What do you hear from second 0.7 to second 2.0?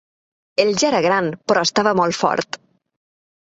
ja era gran, però estava